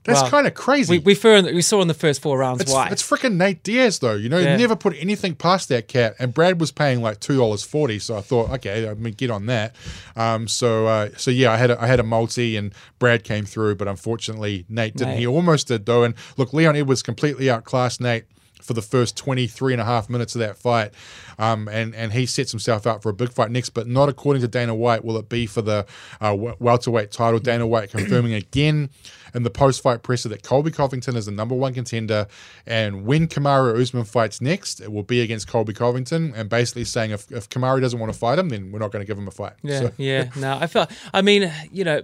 [0.04, 0.28] that's Wow.
[0.30, 0.98] kind of crazy.
[0.98, 2.88] We we, saw, we saw in the first four rounds it's, why.
[2.88, 4.38] it's freaking Nate Diaz though, you know.
[4.38, 4.56] Yeah.
[4.56, 6.14] Never put anything past that cat.
[6.18, 9.30] And Brad was paying like two dollars forty, so I thought, okay, I mean, get
[9.30, 9.76] on that.
[10.16, 13.44] Um, so uh, so yeah, I had a, I had a multi, and Brad came
[13.44, 15.10] through, but unfortunately Nate didn't.
[15.10, 15.18] Nate.
[15.20, 16.02] He almost did though.
[16.04, 18.24] And look, Leon Edwards completely outclassed Nate
[18.62, 20.92] for the first 23 and a half minutes of that fight.
[21.38, 24.42] Um, and, and he sets himself up for a big fight next, but not according
[24.42, 25.86] to Dana White will it be for the
[26.20, 27.38] uh, welterweight title.
[27.40, 28.90] Dana White confirming again
[29.34, 32.26] in the post fight presser that Colby Covington is the number one contender.
[32.66, 36.34] And when Kamaru Usman fights next, it will be against Colby Covington.
[36.36, 39.02] And basically saying if, if Kamaru doesn't want to fight him, then we're not going
[39.02, 39.54] to give him a fight.
[39.62, 40.30] Yeah, So- yeah.
[40.36, 40.90] No, I felt.
[41.14, 42.02] I mean, you know,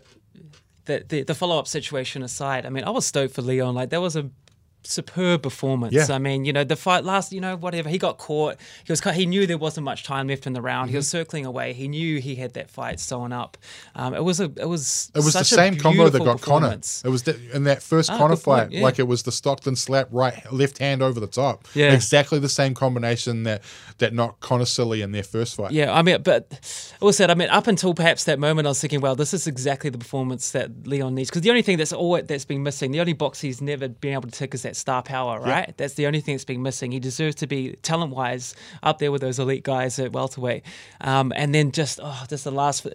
[0.86, 3.74] the the, the follow up situation aside, I mean, I was stoked for Leon.
[3.74, 4.30] Like, that was a
[4.90, 5.92] superb performance.
[5.92, 6.06] Yeah.
[6.10, 7.88] I mean, you know, the fight last, you know, whatever.
[7.88, 8.56] He got caught.
[8.84, 9.00] He was.
[9.00, 10.86] He knew there wasn't much time left in the round.
[10.86, 10.92] Mm-hmm.
[10.92, 11.72] He was circling away.
[11.72, 13.56] He knew he had that fight sewn up.
[13.94, 14.44] Um, it was a.
[14.44, 15.10] It was.
[15.14, 16.72] It was the same combo that got Conor.
[16.72, 18.82] It was the, in that first Ah, Conor fight, yeah.
[18.82, 21.66] like it was the Stockton slap right left hand over the top.
[21.74, 21.92] Yeah.
[21.92, 23.62] exactly the same combination that
[23.98, 25.72] that knocked Conor silly in their first fight.
[25.72, 29.00] Yeah, I mean, but also, I mean, up until perhaps that moment, I was thinking,
[29.00, 31.30] well, this is exactly the performance that Leon needs.
[31.30, 34.12] Because the only thing that's all that's been missing, the only box he's never been
[34.12, 35.76] able to tick is that star power, right?
[35.76, 36.92] That's the only thing that's been missing.
[36.92, 40.62] He deserves to be talent wise up there with those elite guys at welterweight.
[41.00, 42.86] Um, and then just oh, just the last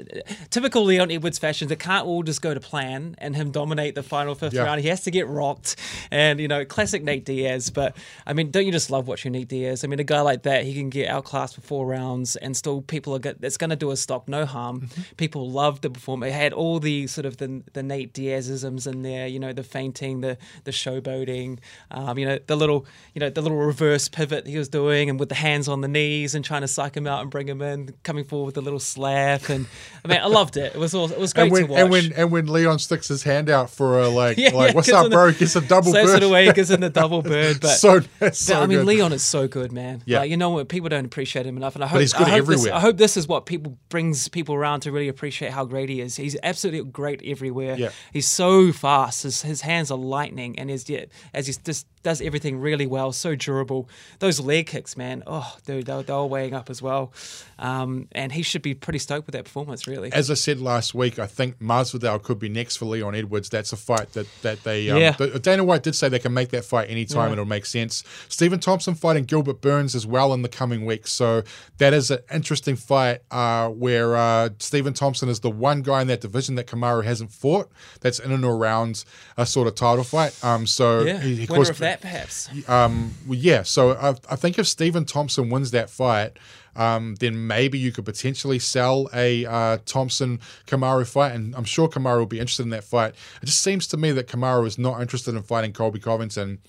[0.49, 1.71] typical Leon Edwards fashion.
[1.71, 4.63] It can't all just go to plan and him dominate the final fifth Yeah.
[4.63, 4.81] round.
[4.81, 5.75] He has to get rocked,
[6.11, 7.69] and you know, classic Nate Diaz.
[7.69, 9.83] But I mean, don't you just love watching Nate Diaz?
[9.83, 12.81] I mean, a guy like that, he can get outclassed for four rounds, and still
[12.81, 14.81] people are go- that's going to do a stock no harm.
[14.81, 15.01] Mm-hmm.
[15.17, 16.29] People love the performance.
[16.31, 19.27] It had all the sort of the the Nate Diazisms in there.
[19.27, 21.59] You know, the fainting, the the showboating.
[21.91, 25.19] Um, you know, the little you know the little reverse pivot he was doing, and
[25.19, 27.61] with the hands on the knees and trying to psych him out and bring him
[27.61, 29.49] in, coming forward with a little slap.
[29.49, 29.67] And
[30.03, 30.73] I mean, I loved it.
[30.75, 31.79] It was all, it was great And when to watch.
[31.81, 34.75] and when and when Leon sticks his hand out for a like Yeah, like yeah,
[34.75, 35.31] what's up, bro?
[35.31, 36.21] the- Gets a double bird.
[36.21, 37.59] it away, gives him the double bird.
[37.61, 38.87] But so But, so I mean, good.
[38.87, 40.01] Leon is so good, man.
[40.05, 40.19] Yeah.
[40.19, 40.69] Like, you know what?
[40.69, 42.73] People don't appreciate him enough, and I hope he's good I hope This, everywhere.
[42.75, 45.99] I hope this is what people brings people around to really appreciate how great he
[46.01, 46.15] is.
[46.15, 47.75] He's absolutely great everywhere.
[47.77, 47.89] Yeah.
[48.13, 49.23] He's so fast.
[49.23, 53.11] His his hands are lightning, and his yeah, as he's just does everything really well,
[53.11, 53.89] so durable.
[54.19, 57.13] Those leg kicks, man, oh, dude, they, they were weighing up as well.
[57.59, 60.11] Um, and he should be pretty stoked with that performance, really.
[60.11, 63.49] As I said last week, I think Masvidal could be next for Leon Edwards.
[63.49, 64.89] That's a fight that that they.
[64.89, 65.11] Um, Yeah.
[65.11, 68.03] the- Dana White did say they can make that fight anytime and it'll make sense.
[68.29, 71.43] Stephen Thompson fighting Gilbert Burns as well in the coming weeks, so
[71.77, 76.07] that is an interesting fight uh, where uh, Stephen Thompson is the one guy in
[76.07, 77.69] that division that Kamaru hasn't fought.
[78.01, 79.03] That's in and around
[79.37, 80.37] a sort of title fight.
[80.43, 82.49] Um, so yeah, he, he caused- of that, perhaps.
[82.69, 86.37] um, well, yeah, so I, I think if Stephen Thompson wins that fight,
[86.75, 91.89] um, then maybe you could potentially sell a uh, Thompson Kamaru fight, and I'm sure
[91.89, 93.15] Kamaru will be interested in that fight.
[93.41, 96.59] It just seems to me that Kamaru is not interested in fighting Colby Covington,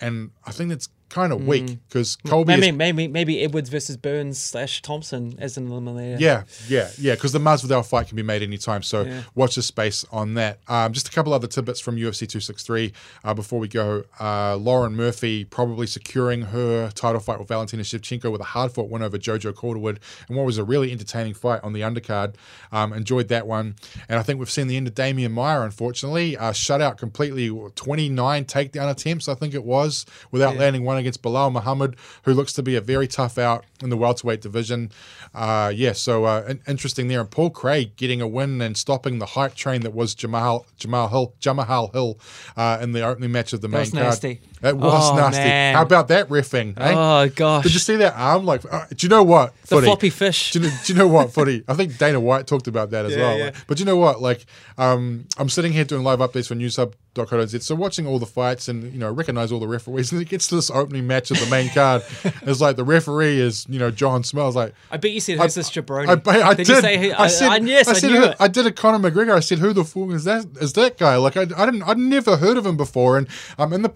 [0.00, 3.96] and I think that's kind of weak because Colby is Maybe, maybe, maybe Edwards versus
[3.96, 6.20] Burns slash Thompson as an eliminator.
[6.20, 7.14] Yeah, yeah, yeah.
[7.14, 8.82] Because the Masvidal fight can be made anytime.
[8.82, 9.22] So Yeah.
[9.34, 10.58] watch the space on that.
[10.68, 12.92] Um, just a couple other tidbits from UFC 263
[13.24, 14.04] uh, before we go.
[14.20, 18.90] Uh, Lauren Murphy probably securing her title fight with Valentina Shevchenko with a hard fought
[18.90, 22.34] win over Jojo Calderwood and what was a really entertaining fight on the undercard.
[22.72, 23.76] Um, enjoyed that one.
[24.08, 26.36] And I think we've seen the end of Demian Maia, unfortunately.
[26.36, 30.60] Uh, shut out completely 29 takedown attempts, I think it was, without Yeah.
[30.60, 33.96] landing one against Belal Muhammad, who looks to be a very tough out in the
[33.96, 34.90] welterweight division.
[35.34, 37.20] Uh, yeah, so uh, interesting there.
[37.20, 41.08] And Paul Craig getting a win and stopping the hype train that was Jamal Jamal
[41.08, 42.18] Hill Jamal Hill
[42.56, 44.04] uh, in the opening match of the main was card.
[44.04, 44.40] nasty.
[44.62, 45.38] It was Oh, nasty.
[45.42, 45.74] man.
[45.74, 46.74] How about that riffing?
[46.78, 46.94] eh?
[46.96, 47.62] Oh gosh.
[47.64, 48.44] Did you see that arm?
[48.44, 49.54] Like, uh, do you know what?
[49.68, 50.52] the floppy fish?
[50.52, 51.62] Do you, know, do you know what, footy?
[51.68, 53.38] I think Dana White talked about that as Yeah, well.
[53.38, 53.44] yeah.
[53.46, 54.20] Like, but you know what?
[54.22, 54.46] Like,
[54.78, 58.92] um, I'm sitting here doing live updates for newshub.co.nz, so watching all the fights and
[58.92, 61.46] you know recognize all the referees, and it gets to this opening match of the
[61.46, 62.02] main card.
[62.42, 64.74] it's like the referee is you know John Smells like.
[64.90, 66.68] I bet you said, "Who's this jabroni?" I, I did, did.
[66.76, 66.96] you say?
[66.98, 68.36] Who, I, said, I, yes, I, said, knew who- it.
[68.40, 69.34] I did a Conor McGregor.
[69.34, 70.46] I said, "Who the fuck is that?
[70.60, 73.18] Is that guy?" Like, I, I didn't, I'd never heard of him before.
[73.18, 73.26] And
[73.58, 73.88] um, in the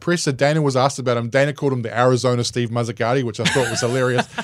[0.00, 1.28] post-fight presser, Dana was asked about him.
[1.28, 4.26] Dana called him the Arizona Steve Mazzagatti, which I thought was hilarious.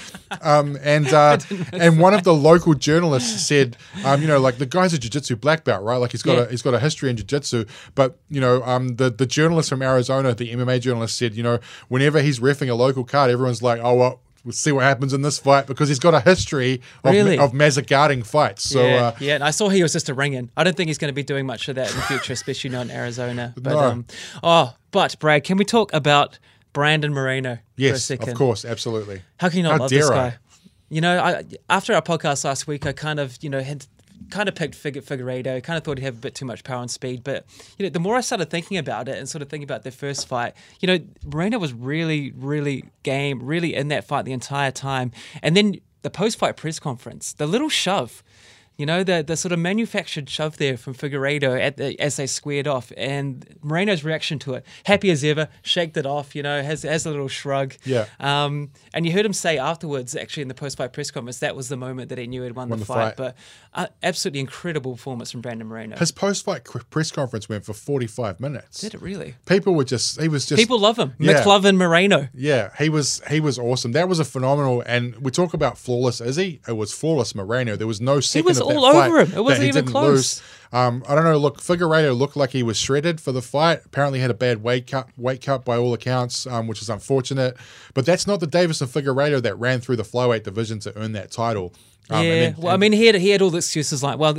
[0.42, 1.38] Um, and uh,
[1.72, 5.36] and one of the local journalists said, um, you know, like the guy's a jiu-jitsu
[5.36, 5.96] black belt, right?
[5.98, 6.42] Like he's got Yeah.
[6.42, 7.64] a he's got a history in jiu-jitsu.
[7.94, 11.60] But you know, um, the the journalist from Arizona, the MMA journalist, said, you know,
[11.88, 14.20] whenever he's refing a local card, everyone's like, oh well.
[14.46, 17.36] We'll see what happens in this fight because he's got a history of, Really?
[17.36, 18.62] of Mazagarding fights.
[18.62, 19.34] So yeah, uh, yeah.
[19.34, 20.50] And I saw he was just a ring-in.
[20.56, 22.70] I don't think he's going to be doing much of that in the future, especially
[22.70, 23.52] not in Arizona.
[23.56, 23.78] But No.
[23.80, 24.06] um,
[24.44, 26.38] oh, but Brad, can we talk about
[26.72, 28.28] Brandon Moreno for a yes, second?
[28.28, 29.22] of course, absolutely.
[29.40, 30.30] How can you not How love this dare I?
[30.30, 30.36] guy?
[30.90, 33.84] You know, I, after our podcast last week, I kind of, you know, had
[34.30, 35.62] kind of picked Fig- Figueiredo.
[35.62, 37.44] Kind of thought he'd have a bit too much power and speed, but
[37.78, 39.92] you know, the more I started thinking about it and sort of thinking about their
[39.92, 44.70] first fight, you know, Moreno was really, really game, really in that fight the entire
[44.70, 45.12] time,
[45.42, 48.22] and then the post-fight press conference, the little shove.
[48.78, 52.26] You know, the the sort of manufactured shove there from Figueiredo at the, as they
[52.26, 56.36] squared off, and Moreno's reaction to it, happy as ever, shaked it off.
[56.36, 57.74] You know, has has a little shrug.
[57.84, 58.04] Yeah.
[58.20, 61.70] Um, and you heard him say afterwards, actually in the post-fight press conference, that was
[61.70, 63.16] the moment that he knew he'd won, Won the, the fight.
[63.16, 63.16] fight.
[63.16, 63.36] But
[63.72, 65.96] uh, absolutely incredible performance from Brandon Moreno.
[65.96, 68.82] His post-fight cr- press conference went for forty-five minutes.
[68.82, 69.36] Did it really?
[69.46, 71.14] People were just he was just People love him.
[71.18, 71.42] Yeah.
[71.42, 72.28] McLovin Moreno.
[72.34, 73.92] Yeah, he was he was awesome.
[73.92, 74.82] That was a phenomenal.
[74.84, 76.60] And we talk about flawless Izzy.
[76.68, 77.74] It was flawless Moreno.
[77.76, 78.44] There was no second.
[78.46, 79.32] was all fight over him.
[79.36, 80.06] It wasn't even close.
[80.40, 80.42] Lose.
[80.72, 81.36] Um, I don't know.
[81.38, 83.82] Look, Figueiredo looked like he was shredded for the fight.
[83.86, 87.56] Apparently, had a bad weight cut, weight cut by all accounts, um, which is unfortunate.
[87.94, 91.30] But that's not the Deiveson Figueiredo that ran through the flyweight division to earn that
[91.30, 91.72] title.
[92.10, 92.34] Um, and yeah.
[92.34, 94.38] then- well, I mean, he had he had all the excuses like, well,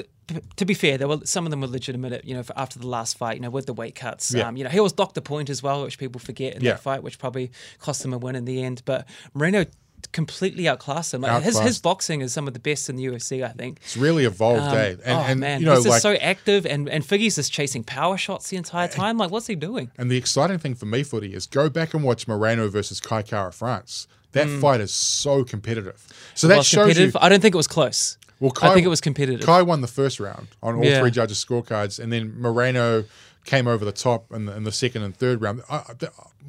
[0.58, 2.26] to be fair, there were some of them were legitimate.
[2.26, 4.34] You know, for after the last fight, you know, with the weight cuts.
[4.34, 4.48] Yeah.
[4.50, 6.72] Um, you know, he was Doctor Point as well, which people forget in Yeah.
[6.74, 8.82] that fight, which probably cost him a win in the end.
[8.86, 9.66] But Moreno
[10.12, 11.22] completely outclassed him.
[11.22, 13.80] Like, his his boxing is some of the best in the UFC, I think.
[13.84, 14.90] it's really evolved, Um, eh?
[14.90, 17.52] And, oh and man, you know, he's just like so active, and and Figgy's just
[17.52, 19.18] chasing power shots the entire time.
[19.18, 19.92] Like, what's he doing?
[19.98, 23.22] And the exciting thing for me, footy, is go back and watch Moreno versus Kai
[23.24, 24.08] Kara France.
[24.34, 26.06] That fight is so competitive.
[26.36, 26.56] So that.
[26.56, 27.14] Well, shows competitive.
[27.16, 27.20] you.
[27.22, 28.18] I don't think it was close.
[28.40, 29.44] Well, Kai, I think it was competitive.
[29.46, 31.00] Kai won the first round on all Yeah.
[31.00, 33.06] three judges' scorecards, and then Moreno
[33.46, 35.64] came over the top in the, in the second and third round.
[35.72, 35.94] I, I-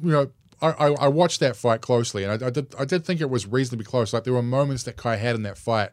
[0.03, 0.29] you know,
[0.61, 3.47] I, I, watched that fight closely, and I, I did I did think it was
[3.47, 4.13] reasonably close.
[4.13, 5.89] Like there were moments that Kai had in that fight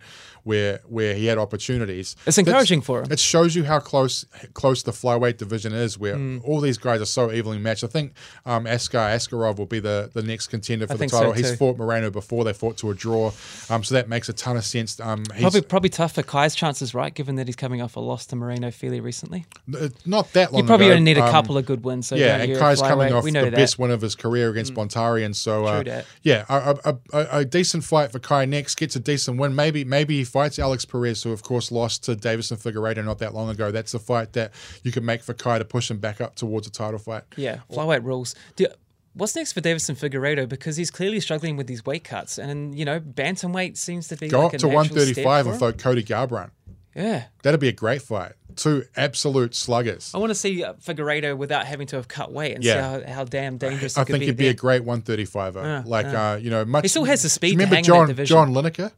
[0.46, 2.14] where where he had opportunities.
[2.24, 3.10] It's That's- encouraging for him.
[3.10, 6.38] It shows you how close close the flyweight division is, where Hmm.
[6.44, 7.82] all these guys are so evenly matched.
[7.82, 8.12] I think
[8.46, 11.32] um, Askar Askarov will be the, the next contender for the think so title.
[11.32, 13.32] He's fought Moreno before; they fought to a draw,
[13.68, 15.00] um, so that makes a ton of sense.
[15.00, 17.12] Um, he's, Probably probably tough for Kai's chances, right?
[17.12, 19.46] Given that he's coming off a loss to Moreno fairly recently.
[19.78, 20.62] uh, not that long.
[20.62, 22.06] You probably ago, only need a um, couple of good wins.
[22.06, 23.52] So yeah, and Kai's coming off we the that.
[23.54, 25.34] best win of his career against Bontorin.
[25.34, 26.06] So uh, True that.
[26.22, 29.54] yeah, a, a, a, a decent fight for Kai next gets a decent win.
[29.56, 33.32] Maybe maybe he fights Alex Perez, who of course lost to Deiveson Figueiredo not that
[33.32, 33.70] long ago.
[33.70, 36.66] That's the fight that you can make for Kai to push him back up towards
[36.66, 37.22] a title fight.
[37.36, 38.34] Yeah, flyweight rules.
[38.56, 38.66] Do,
[39.14, 40.46] what's next for Deiveson Figueiredo?
[40.46, 44.28] Because he's clearly struggling with these weight cuts, and you know, bantamweight seems to be
[44.28, 46.50] Go like up to 135 step and fight Cody Garbrandt.
[46.94, 48.32] Yeah, That'd be a great fight.
[48.56, 50.12] Two absolute sluggers.
[50.14, 53.00] I want to see uh, Figueiredo without having to have cut weight and Yeah.
[53.00, 53.98] see how, how damn dangerous.
[53.98, 55.54] I think be he'd be a great 135er.
[55.62, 56.84] Yeah, like, uh, you know, much.
[56.84, 58.54] He still has the speed Do you to remember hang in that John.
[58.54, 58.92] John Lineker?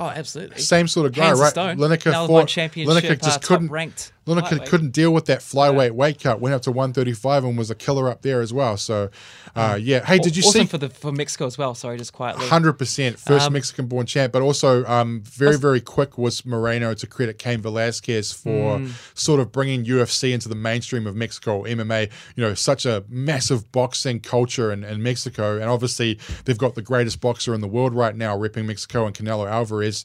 [0.00, 0.62] Oh, absolutely.
[0.62, 1.54] Same sort of guy, Hands right?
[1.54, 2.48] Lineker fought.
[2.48, 3.68] Lineker uh, just couldn't.
[3.70, 4.68] ranked Lineker lightweight.
[4.68, 6.40] couldn't deal with that flyweight weight cut.
[6.40, 8.76] Went up to 135 and was a killer up there as well.
[8.76, 9.10] So,
[9.56, 10.04] uh, yeah.
[10.04, 10.66] Hey, did you awesome see?
[10.66, 11.74] for the for Mexico as well?
[11.74, 12.46] Sorry, just quietly.
[12.46, 17.06] Hundred percent, first Um, Mexican-born champ, but also um, very, very quick was Moreno to
[17.06, 18.88] credit Cain Velasquez for Hmm.
[19.14, 21.64] sort of bringing UFC into the mainstream of Mexico.
[21.64, 26.74] MMA, you know, such a massive boxing culture in, in Mexico, and obviously they've got
[26.74, 30.04] the greatest boxer in the world right now, repping Mexico, and Canelo Alvarez.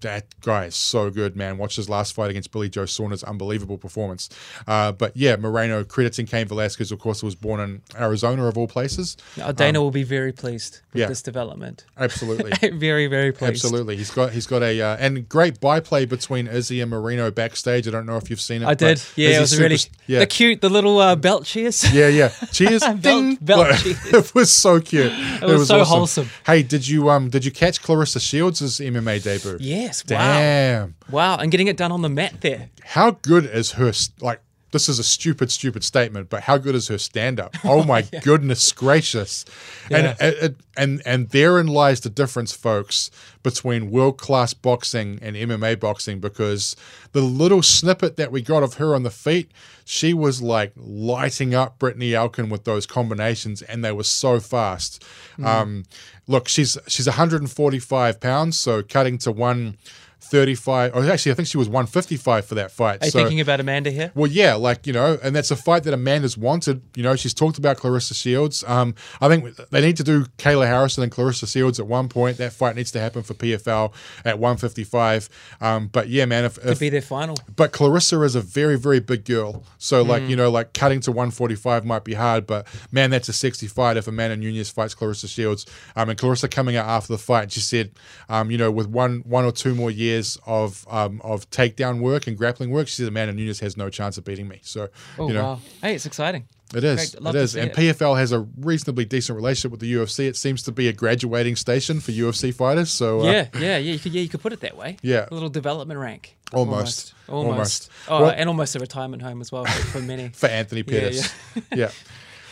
[0.00, 1.58] That guy is so good, man.
[1.58, 4.28] Watch his last fight against Billy Joe Saunders, unbelievable performance.
[4.66, 8.68] Uh, but yeah, Moreno crediting Cain Velasquez, of course, was born in Arizona of all
[8.68, 9.16] places.
[9.40, 11.06] Uh, Dana will be very pleased with yeah.
[11.06, 11.84] this development.
[11.96, 12.52] Absolutely.
[12.78, 13.64] very, very pleased.
[13.64, 17.88] Absolutely, he's got he's got a uh, and great byplay between Izzy and Moreno backstage.
[17.88, 18.66] I don't know if you've seen it.
[18.66, 19.02] I did.
[19.16, 20.20] Yeah, it was super- really yeah.
[20.20, 21.92] the cute, the little uh, belt cheers.
[21.92, 22.28] yeah, yeah.
[22.52, 23.34] Cheers, Belt- ding.
[23.36, 24.06] belt cheers.
[24.12, 25.12] it was so cute.
[25.12, 26.28] It, was so wholesome.
[26.46, 29.58] Hey, did you um did you catch Claressa Shields' MMA debut?
[29.88, 30.04] Yes.
[30.04, 30.18] Wow.
[30.18, 30.94] Damn.
[31.10, 31.36] Wow.
[31.38, 32.68] And getting it done on the mat there.
[32.84, 34.42] How good is her like?
[34.70, 37.56] This is a stupid, stupid statement, but how good is her stand-up?
[37.64, 39.44] Oh my goodness gracious!
[39.90, 40.14] Yeah.
[40.20, 43.10] And and and and therein lies the difference, folks,
[43.42, 46.18] between world-class boxing and MMA boxing.
[46.18, 46.76] Because
[47.12, 49.50] the little snippet that we got of her on the feet,
[49.84, 55.04] she was like lighting up Brittney Elkin with those combinations, and they were so fast.
[55.38, 55.46] Mm.
[55.46, 55.84] Um,
[56.26, 59.76] look, she's she's 145 pounds, so cutting to one.
[60.20, 63.02] 35 or actually I think she was 155 for that fight.
[63.02, 64.12] Are you so thinking about Amanda here?
[64.14, 66.82] well, yeah, like you know, and that's a fight that Amanda's wanted.
[66.96, 68.62] You know, she's talked about Claressa Shields.
[68.66, 72.36] Um, I think they need to do Kayla Harrison and Claressa Shields at one point.
[72.38, 73.92] That fight needs to happen for PFL
[74.24, 75.28] at 155.
[75.60, 77.36] Um, but yeah, man, if, if be their final.
[77.56, 79.64] but Claressa is a very, very big girl.
[79.78, 80.30] So, like, Mm.
[80.30, 83.96] you know, like cutting to 145 might be hard, but man, that's a sexy fight
[83.96, 85.64] if Amanda Nunes fights Claressa Shields.
[85.94, 87.92] Um, and Claressa coming out after the fight, she said,
[88.28, 90.07] um, you know, with one one or two more years
[90.46, 94.18] of um, of takedown work and grappling work, she said Amanda Nunes has no chance
[94.18, 94.60] of beating me.
[94.62, 95.60] So, Oh you know, wow!
[95.82, 96.46] Hey, it's exciting.
[96.74, 97.14] it is.
[97.14, 97.56] It is.
[97.56, 97.76] And it.
[97.76, 100.26] PFL has a reasonably decent relationship with the UFC.
[100.28, 102.90] It seems to be a graduating station for UFC fighters.
[102.90, 103.78] So, uh, Yeah, yeah, yeah.
[103.78, 104.98] You could, yeah, you could put it that way.
[105.02, 105.26] Yeah.
[105.30, 106.36] a little development rank.
[106.52, 107.14] Almost.
[107.28, 107.50] almost, Almost.
[107.52, 107.90] almost.
[108.08, 110.28] Oh, Well- and almost a retirement home as well for, for many.
[110.34, 111.34] for Anthony Yeah, Pettis.
[111.74, 111.90] Yeah.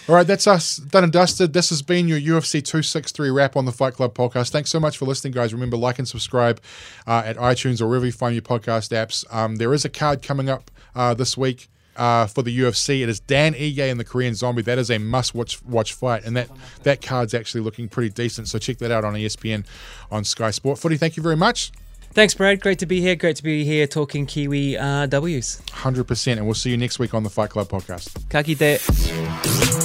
[0.09, 1.53] All right, that's us done and dusted.
[1.53, 4.51] This has been your UFC 263 wrap on the Fight Club podcast.
[4.51, 5.53] Thanks so much for listening, guys.
[5.53, 6.61] Remember, like and subscribe
[7.09, 9.25] uh, at iTunes or wherever you find your podcast apps.
[9.35, 11.69] Um, there is a card coming up uh, this week.
[11.97, 14.61] Uh, for the UFC, it is Dan Ige and the Korean Zombie.
[14.61, 16.51] That is a must-watch watch fight, and that
[16.83, 18.49] that card's actually looking pretty decent.
[18.49, 19.65] So check that out on ESPN
[20.11, 20.79] on Sky Sport.
[20.79, 21.73] Footy, thank you very much.
[22.17, 22.61] Thanks, Brad.
[22.61, 23.15] Great to be here.
[23.17, 25.63] Great to be here talking Kiwi uh, W's.
[25.73, 28.29] Hundred percent, and we'll see you next week on the Fight Club podcast.
[28.29, 29.76] Kaki de.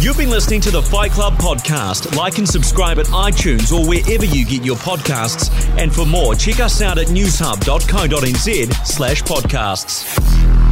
[0.00, 2.14] You've been listening to the Fight Club podcast.
[2.14, 5.50] Like and subscribe at iTunes or wherever you get your podcasts.
[5.78, 10.63] And for more, check us out at newshub.co.nz slash podcasts.